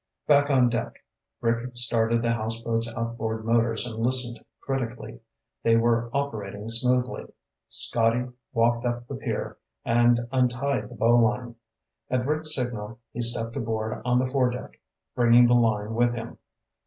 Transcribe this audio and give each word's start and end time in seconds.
Back 0.25 0.49
on 0.49 0.67
deck, 0.67 1.05
Rick 1.41 1.77
started 1.77 2.23
the 2.23 2.33
houseboat's 2.33 2.91
outboard 2.95 3.45
motors 3.45 3.85
and 3.85 4.03
listened 4.03 4.43
critically. 4.59 5.19
They 5.61 5.75
were 5.75 6.09
operating 6.11 6.69
smoothly. 6.69 7.25
Scotty 7.69 8.25
walked 8.51 8.83
up 8.83 9.05
the 9.05 9.13
pier 9.13 9.59
and 9.85 10.21
untied 10.31 10.89
the 10.89 10.95
bowline. 10.95 11.53
At 12.09 12.25
Rick's 12.25 12.55
signal, 12.55 12.97
he 13.13 13.21
stepped 13.21 13.55
aboard 13.55 14.01
on 14.03 14.17
the 14.17 14.25
foredeck, 14.25 14.81
bringing 15.13 15.45
the 15.45 15.53
line 15.53 15.93
with 15.93 16.15
him. 16.15 16.39